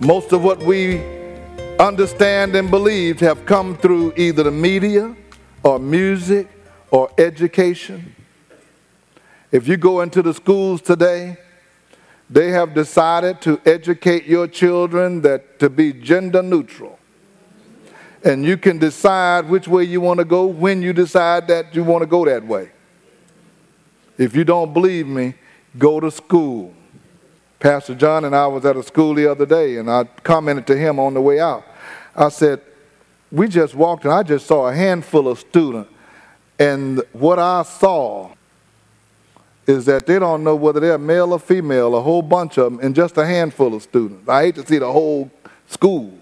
[0.00, 1.00] Most of what we
[1.78, 5.16] understand and believe have come through either the media
[5.62, 6.48] or music
[6.90, 8.14] or education.
[9.50, 11.38] If you go into the schools today,
[12.28, 16.98] they have decided to educate your children that to be gender neutral.
[18.22, 21.84] And you can decide which way you want to go when you decide that you
[21.84, 22.70] want to go that way.
[24.18, 25.34] If you don't believe me,
[25.78, 26.74] go to school.
[27.58, 30.76] Pastor John and I was at a school the other day, and I commented to
[30.76, 31.64] him on the way out.
[32.14, 32.60] I said,
[33.32, 35.90] We just walked, and I just saw a handful of students,
[36.58, 38.30] and what I saw
[39.66, 42.80] is that they don't know whether they're male or female, a whole bunch of them,
[42.82, 44.28] and just a handful of students.
[44.28, 45.30] I hate to see the whole
[45.66, 46.12] school.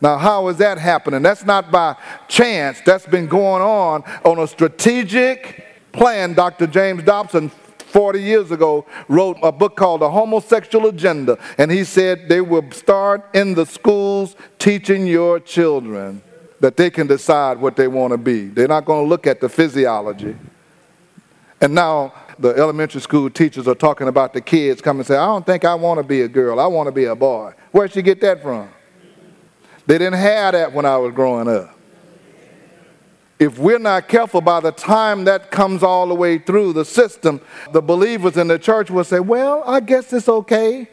[0.00, 1.22] Now, how is that happening?
[1.22, 1.96] That's not by
[2.28, 2.80] chance.
[2.86, 6.34] That's been going on on a strategic plan.
[6.34, 6.68] Dr.
[6.68, 7.50] James Dobson
[7.88, 11.38] 40 years ago, wrote a book called The Homosexual Agenda.
[11.56, 16.22] And he said they will start in the schools teaching your children
[16.60, 18.48] that they can decide what they want to be.
[18.48, 20.36] They're not going to look at the physiology.
[21.60, 25.26] And now the elementary school teachers are talking about the kids come and say, I
[25.26, 26.60] don't think I want to be a girl.
[26.60, 27.54] I want to be a boy.
[27.72, 28.68] Where'd she get that from?
[29.86, 31.77] They didn't have that when I was growing up
[33.38, 37.40] if we're not careful, by the time that comes all the way through the system,
[37.72, 40.88] the believers in the church will say, Well, I guess it's okay.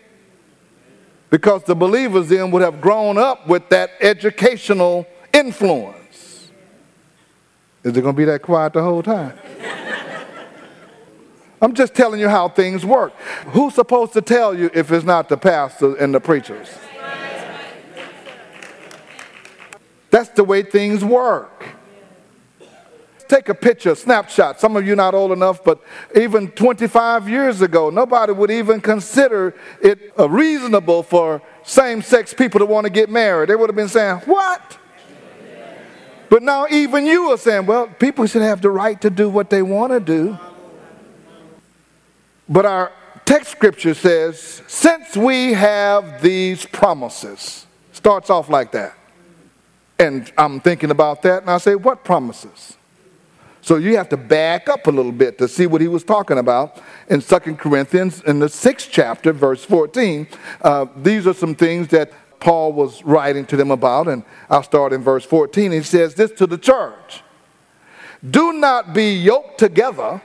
[1.31, 6.51] Because the believers then would have grown up with that educational influence.
[7.83, 9.33] Is it going to be that quiet the whole time?
[11.62, 13.13] I'm just telling you how things work.
[13.47, 16.69] Who's supposed to tell you if it's not the pastor and the preachers?
[20.12, 21.75] That's the way things work
[23.28, 24.59] take a picture, snapshot.
[24.59, 25.81] Some of you not old enough, but
[26.16, 32.59] even 25 years ago, nobody would even consider it uh, reasonable for same sex people
[32.59, 33.50] to want to get married.
[33.50, 34.78] They would have been saying, What?
[36.30, 39.50] But now even you are saying, Well, people should have the right to do what
[39.50, 40.38] they want to do.
[42.47, 42.92] But our
[43.25, 48.96] text scripture says, Since we have these promises, starts off like that.
[49.97, 52.78] And I'm thinking about that, and I say, What promises?
[53.66, 56.38] So you have to back up a little bit to see what he was talking
[56.38, 60.28] about in Second Corinthians in the sixth chapter, verse 14.
[60.62, 64.94] Uh, these are some things that Paul was writing to them about, and I'll start
[64.94, 65.72] in verse 14.
[65.72, 67.24] He says this to the church
[68.30, 70.22] Do not be yoked together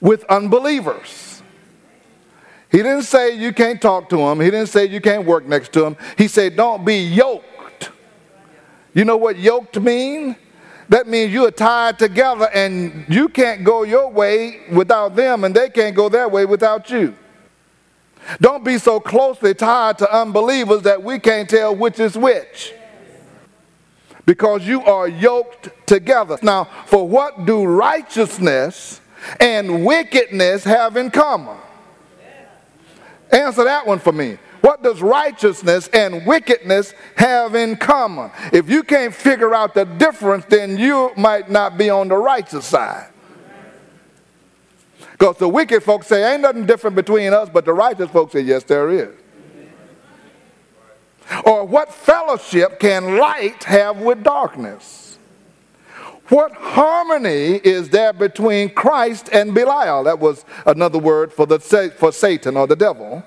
[0.00, 1.42] with unbelievers.
[2.70, 5.72] He didn't say you can't talk to them, he didn't say you can't work next
[5.72, 5.96] to them.
[6.16, 7.90] He said, Don't be yoked.
[8.94, 10.36] You know what yoked mean?
[10.88, 15.54] That means you are tied together and you can't go your way without them and
[15.54, 17.14] they can't go their way without you.
[18.40, 22.72] Don't be so closely tied to unbelievers that we can't tell which is which.
[24.24, 26.36] Because you are yoked together.
[26.42, 29.00] Now, for what do righteousness
[29.38, 31.56] and wickedness have in common?
[33.30, 34.38] Answer that one for me.
[34.66, 38.32] What does righteousness and wickedness have in common?
[38.52, 42.66] If you can't figure out the difference, then you might not be on the righteous
[42.66, 43.12] side.
[45.12, 48.40] Because the wicked folks say, ain't nothing different between us, but the righteous folks say,
[48.40, 49.14] yes, there is.
[51.44, 55.16] Or what fellowship can light have with darkness?
[56.28, 60.02] What harmony is there between Christ and Belial?
[60.02, 63.22] That was another word for, the, for Satan or the devil.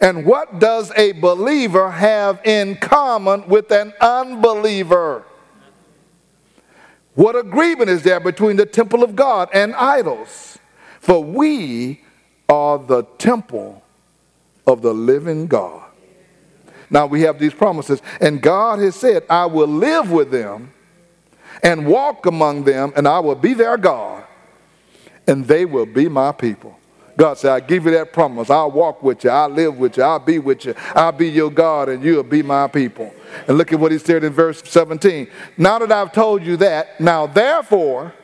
[0.00, 5.24] And what does a believer have in common with an unbeliever?
[7.14, 10.58] What agreement is there between the temple of God and idols?
[11.00, 12.02] For we
[12.48, 13.82] are the temple
[14.66, 15.84] of the living God.
[16.90, 18.02] Now we have these promises.
[18.20, 20.72] And God has said, I will live with them
[21.62, 24.24] and walk among them, and I will be their God,
[25.26, 26.78] and they will be my people.
[27.16, 28.50] God said, I give you that promise.
[28.50, 29.30] I'll walk with you.
[29.30, 30.02] I'll live with you.
[30.02, 30.74] I'll be with you.
[30.94, 33.12] I'll be your God, and you'll be my people.
[33.48, 35.28] And look at what he said in verse 17.
[35.56, 38.14] Now that I've told you that, now therefore,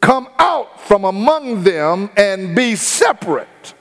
[0.00, 3.74] come out from among them and be separate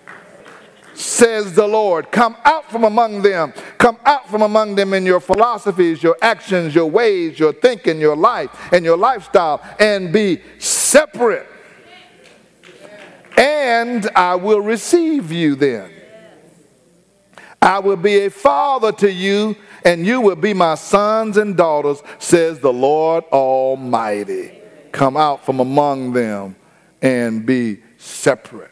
[0.96, 2.12] says the Lord.
[2.12, 3.54] Come out from among them.
[3.78, 8.16] Come out from among them in your philosophies, your actions, your ways, your thinking, your
[8.16, 11.48] life, and your lifestyle, and be separate.
[13.38, 15.92] And I will receive you then.
[17.62, 22.04] I will be a father to you, and you will be my sons and daughters,
[22.20, 24.60] says the Lord Almighty.
[24.92, 26.56] Come out from among them
[27.02, 28.72] and be separate.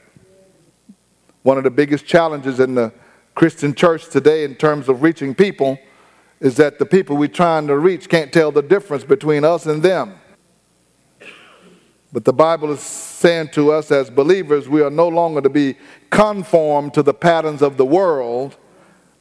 [1.44, 2.92] One of the biggest challenges in the
[3.34, 5.80] Christian church today, in terms of reaching people,
[6.42, 9.82] is that the people we're trying to reach can't tell the difference between us and
[9.82, 10.20] them.
[12.14, 15.76] But the Bible is saying to us as believers, we are no longer to be
[16.10, 18.58] conformed to the patterns of the world,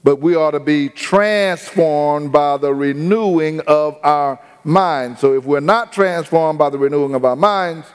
[0.02, 5.20] but we are to be transformed by the renewing of our minds.
[5.20, 7.87] So if we're not transformed by the renewing of our minds,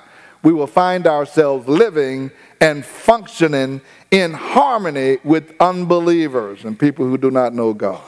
[0.43, 2.31] we will find ourselves living
[2.61, 3.81] and functioning
[4.11, 8.01] in harmony with unbelievers and people who do not know God.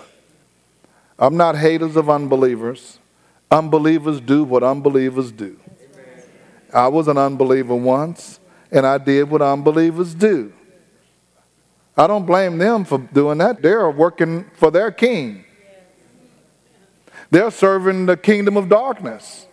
[1.19, 2.99] I'm not haters of unbelievers.
[3.49, 5.59] Unbelievers do what unbelievers do.
[6.73, 8.39] I was an unbeliever once,
[8.71, 10.53] and I did what unbelievers do.
[11.97, 13.61] I don't blame them for doing that.
[13.61, 15.45] They're working for their king,
[17.31, 19.47] they're serving the kingdom of darkness.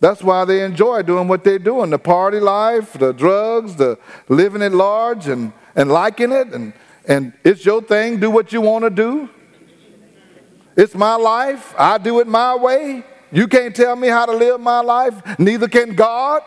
[0.00, 3.98] That's why they enjoy doing what they're doing the party life, the drugs, the
[4.28, 6.48] living at large, and, and liking it.
[6.54, 6.72] And,
[7.06, 9.28] and it's your thing, do what you want to do.
[10.74, 13.04] It's my life, I do it my way.
[13.32, 16.42] You can't tell me how to live my life, neither can God.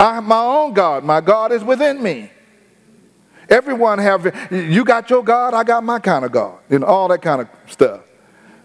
[0.00, 1.04] I have my own God.
[1.04, 2.30] My God is within me.
[3.48, 7.22] Everyone have you got your God, I got my kind of God, and all that
[7.22, 8.02] kind of stuff.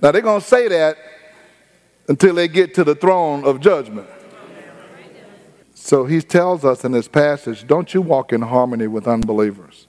[0.01, 0.97] Now they're gonna say that
[2.07, 4.07] until they get to the throne of judgment.
[5.73, 9.87] So he tells us in this passage don't you walk in harmony with unbelievers.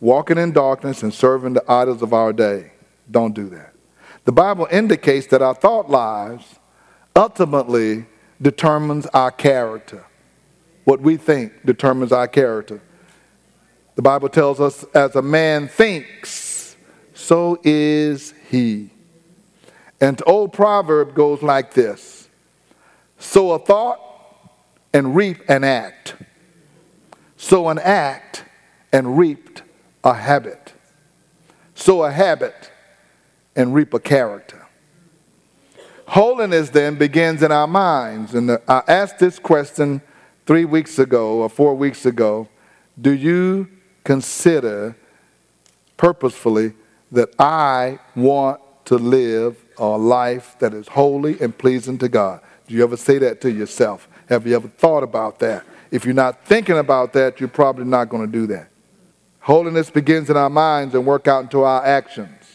[0.00, 2.72] Walking in darkness and serving the idols of our day.
[3.10, 3.74] Don't do that.
[4.28, 6.58] The Bible indicates that our thought lives
[7.16, 8.04] ultimately
[8.42, 10.04] determines our character.
[10.84, 12.82] What we think determines our character.
[13.94, 16.76] The Bible tells us, as a man thinks,
[17.14, 18.90] so is he.
[19.98, 22.28] And old proverb goes like this
[23.16, 23.98] sow a thought
[24.92, 26.16] and reap an act.
[27.38, 28.44] Sow an act
[28.92, 29.60] and reap
[30.04, 30.74] a habit.
[31.74, 32.72] Sow a habit
[33.58, 34.66] and reap a character.
[36.06, 38.34] Holiness then begins in our minds.
[38.34, 40.00] And I asked this question
[40.46, 42.48] three weeks ago or four weeks ago
[42.98, 43.68] Do you
[44.04, 44.96] consider
[45.98, 46.72] purposefully
[47.12, 52.40] that I want to live a life that is holy and pleasing to God.
[52.66, 54.08] Do you ever say that to yourself?
[54.28, 55.64] Have you ever thought about that?
[55.90, 58.70] If you're not thinking about that, you're probably not going to do that.
[59.40, 62.47] Holiness begins in our minds and work out into our actions.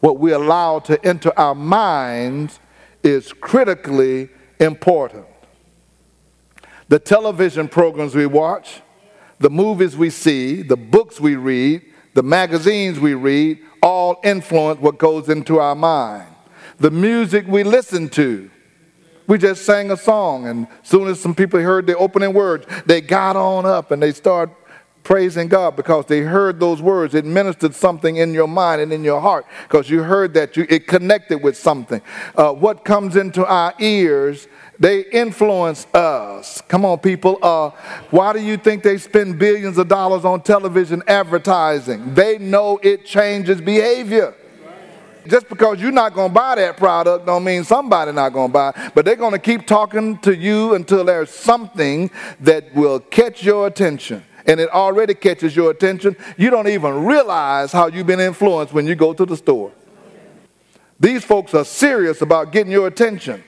[0.00, 2.60] What we allow to enter our minds
[3.02, 4.28] is critically
[4.60, 5.26] important.
[6.88, 8.80] The television programs we watch,
[9.38, 11.82] the movies we see, the books we read,
[12.14, 16.34] the magazines we read, all influence what goes into our mind
[16.78, 18.50] the music we listen to.
[19.26, 23.00] We just sang a song, and soon as some people heard the opening words, they
[23.00, 24.54] got on up and they started
[25.02, 27.14] praising God because they heard those words.
[27.14, 30.66] It ministered something in your mind and in your heart because you heard that you,
[30.68, 32.02] it connected with something.
[32.34, 36.60] Uh, what comes into our ears, they influence us.
[36.68, 37.38] Come on, people.
[37.42, 37.70] Uh,
[38.10, 42.14] why do you think they spend billions of dollars on television advertising?
[42.14, 44.34] They know it changes behavior
[45.26, 48.52] just because you're not going to buy that product don't mean somebody not going to
[48.52, 53.44] buy but they're going to keep talking to you until there's something that will catch
[53.44, 58.18] your attention and it already catches your attention you don't even realize how you've been
[58.18, 59.70] influenced when you go to the store.
[60.98, 63.44] These folks are serious about getting your attention.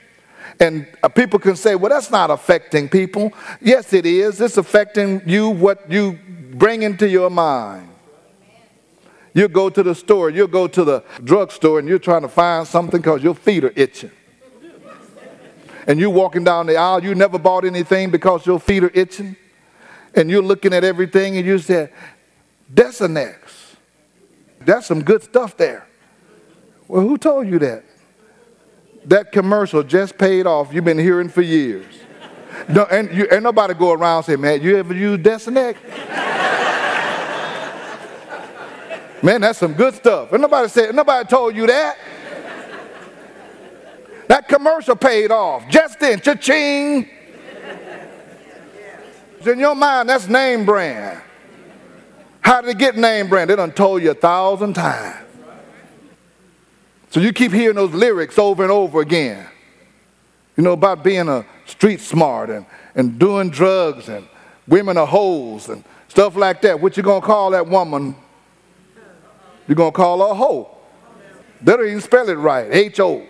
[0.59, 3.33] And uh, people can say well that's not affecting people.
[3.59, 4.39] Yes it is.
[4.39, 6.17] It's affecting you what you
[6.53, 7.89] bring into your mind.
[9.33, 12.67] You go to the store, you go to the drugstore, and you're trying to find
[12.67, 14.11] something because your feet are itching.
[15.87, 19.35] And you're walking down the aisle, you never bought anything because your feet are itching.
[20.13, 21.89] And you're looking at everything and you say,
[22.73, 23.37] Desenex.
[24.59, 25.87] That's some good stuff there.
[26.87, 27.83] Well, who told you that?
[29.05, 30.73] That commercial just paid off.
[30.73, 31.85] You've been hearing for years.
[32.69, 35.77] No, and you, ain't nobody go around say, man, you ever use Desenex?
[39.23, 40.31] man, that's some good stuff.
[40.31, 41.97] And nobody said, nobody told you that.
[44.27, 47.09] That commercial paid off just then, cha-ching.
[49.47, 51.21] In your mind, that's name brand.
[52.41, 53.49] How did it get name brand?
[53.49, 55.17] They done told you a thousand times.
[57.09, 59.47] So you keep hearing those lyrics over and over again.
[60.55, 64.27] You know, about being a street smart and, and doing drugs and
[64.67, 66.79] women are hoes and stuff like that.
[66.79, 68.15] What you gonna call that woman?
[69.67, 70.77] You're gonna call her a hoe.
[71.61, 72.67] They don't even spell it right.
[72.71, 73.25] H-O.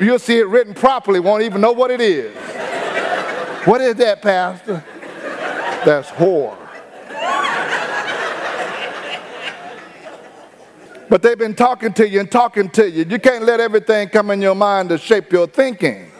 [0.00, 2.34] You'll see it written properly, won't even know what it is.
[3.66, 4.84] What is that, Pastor?
[5.84, 6.56] That's whore.
[11.08, 13.04] But they've been talking to you and talking to you.
[13.04, 16.10] You can't let everything come in your mind to shape your thinking.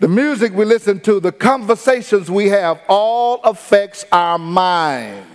[0.00, 5.26] The music we listen to, the conversations we have, all affects our minds.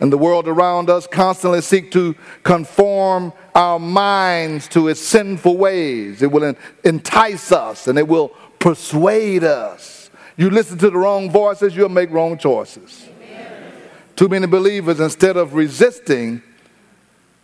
[0.00, 6.22] And the world around us constantly seek to conform our minds to its sinful ways.
[6.22, 10.10] It will entice us and it will persuade us.
[10.36, 13.08] You listen to the wrong voices, you'll make wrong choices.
[13.22, 13.72] Amen.
[14.16, 16.42] Too many believers, instead of resisting,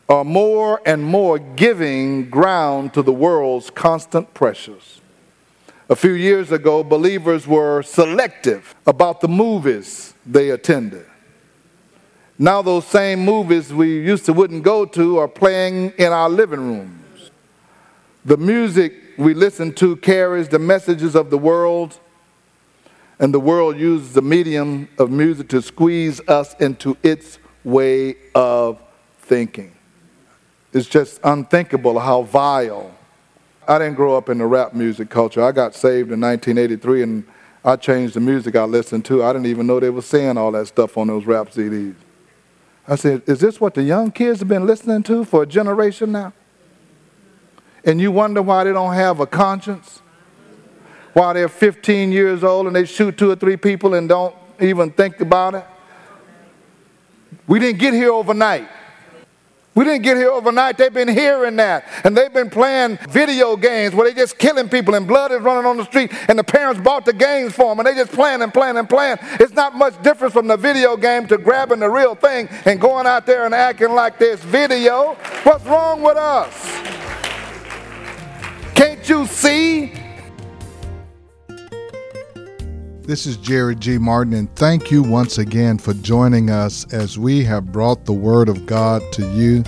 [0.09, 5.01] are more and more giving ground to the world's constant pressures.
[5.89, 11.07] A few years ago, believers were selective about the movies they attended.
[12.43, 16.61] Now those same movies we used to wouldn't go to are playing in our living
[16.61, 17.31] rooms.
[18.25, 22.01] The music we listen to carries the messages of the world,
[23.19, 28.81] and the world uses the medium of music to squeeze us into its way of
[29.19, 29.75] thinking.
[30.73, 32.91] It's just unthinkable how vile.
[33.69, 35.45] I didn't grow up in the rap music culture.
[35.45, 37.25] I got saved in 1983 and
[37.67, 39.23] I changed the music I listened to.
[39.23, 41.97] I didn't even know they were saying all that stuff on those rap CDs.
[42.91, 46.11] I said, Is this what the young kids have been listening to for a generation
[46.11, 46.33] now?
[47.85, 50.03] And you wonder why they don't have a conscience?
[51.13, 54.91] Why they're 15 years old and they shoot two or three people and don't even
[54.91, 55.65] think about it?
[57.47, 58.69] We didn't get here overnight.
[59.81, 60.77] We didn't get here overnight.
[60.77, 61.89] They've been hearing that.
[62.05, 65.65] And they've been playing video games where they're just killing people and blood is running
[65.65, 68.43] on the street and the parents bought the games for them and they just playing
[68.43, 69.17] and playing and playing.
[69.41, 73.07] It's not much difference from the video game to grabbing the real thing and going
[73.07, 75.15] out there and acting like this video.
[75.45, 76.53] What's wrong with us?
[78.75, 79.95] Can't you see
[83.03, 83.99] This is Jerry G.
[83.99, 88.49] Martin, and thank you once again for joining us as we have brought the Word
[88.49, 89.65] of God to you.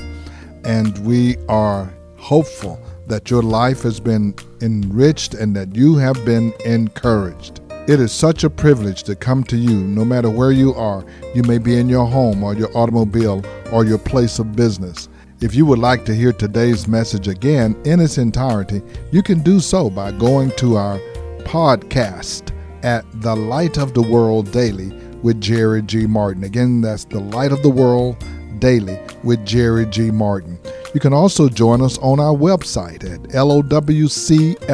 [0.64, 6.52] And we are hopeful that your life has been enriched and that you have been
[6.64, 7.62] encouraged.
[7.88, 11.04] It is such a privilege to come to you no matter where you are.
[11.34, 15.08] You may be in your home or your automobile or your place of business.
[15.40, 19.58] If you would like to hear today's message again in its entirety, you can do
[19.58, 20.98] so by going to our
[21.40, 24.90] podcast at The Light of the World Daily
[25.22, 26.06] with Jerry G.
[26.06, 26.44] Martin.
[26.44, 28.16] Again, that's The Light of the World
[28.58, 30.10] Daily with Jerry G.
[30.10, 30.58] Martin.
[30.94, 34.66] You can also join us on our website at lowcf.org.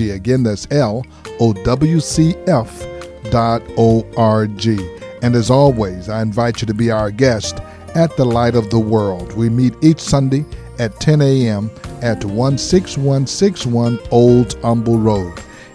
[0.00, 1.56] Again, that's lowcf.org.
[5.22, 7.58] And as always, I invite you to be our guest
[7.94, 9.32] at the Light of the World.
[9.32, 10.44] We meet each Sunday
[10.78, 11.70] at 10 a.m.
[12.02, 15.42] at 16161 Old Humble Road.